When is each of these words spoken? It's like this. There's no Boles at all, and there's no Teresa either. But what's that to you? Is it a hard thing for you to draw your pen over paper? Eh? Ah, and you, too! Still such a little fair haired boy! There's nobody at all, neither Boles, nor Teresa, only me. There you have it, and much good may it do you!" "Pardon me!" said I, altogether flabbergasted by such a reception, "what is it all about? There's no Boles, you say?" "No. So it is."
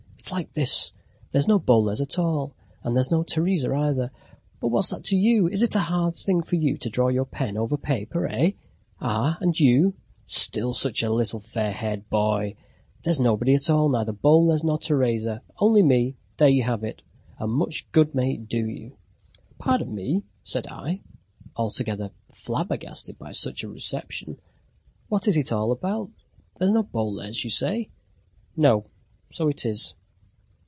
It's 0.23 0.31
like 0.31 0.53
this. 0.53 0.93
There's 1.31 1.47
no 1.47 1.57
Boles 1.59 1.99
at 1.99 2.17
all, 2.19 2.55
and 2.83 2.95
there's 2.95 3.09
no 3.11 3.21
Teresa 3.23 3.73
either. 3.73 4.11
But 4.61 4.67
what's 4.67 4.89
that 4.89 5.03
to 5.05 5.17
you? 5.17 5.47
Is 5.47 5.61
it 5.63 5.75
a 5.75 5.79
hard 5.79 6.15
thing 6.15 6.41
for 6.43 6.55
you 6.57 6.77
to 6.77 6.89
draw 6.91 7.07
your 7.09 7.25
pen 7.25 7.57
over 7.57 7.75
paper? 7.75 8.27
Eh? 8.27 8.51
Ah, 9.01 9.37
and 9.41 9.59
you, 9.59 9.91
too! 9.93 9.97
Still 10.27 10.73
such 10.73 11.01
a 11.03 11.11
little 11.11 11.39
fair 11.41 11.71
haired 11.73 12.07
boy! 12.11 12.55
There's 13.01 13.19
nobody 13.19 13.55
at 13.55 13.67
all, 13.69 13.89
neither 13.89 14.13
Boles, 14.13 14.63
nor 14.63 14.77
Teresa, 14.77 15.41
only 15.59 15.81
me. 15.81 16.15
There 16.37 16.47
you 16.47 16.63
have 16.63 16.83
it, 16.85 17.01
and 17.39 17.51
much 17.53 17.91
good 17.91 18.13
may 18.15 18.35
it 18.35 18.47
do 18.47 18.69
you!" 18.69 18.95
"Pardon 19.57 19.93
me!" 19.95 20.23
said 20.43 20.67
I, 20.67 21.01
altogether 21.57 22.11
flabbergasted 22.31 23.17
by 23.17 23.31
such 23.31 23.63
a 23.63 23.67
reception, 23.67 24.39
"what 25.09 25.27
is 25.27 25.35
it 25.35 25.51
all 25.51 25.71
about? 25.73 26.09
There's 26.57 26.71
no 26.71 26.83
Boles, 26.83 27.43
you 27.43 27.49
say?" 27.49 27.89
"No. 28.55 28.85
So 29.31 29.47
it 29.49 29.65
is." 29.65 29.95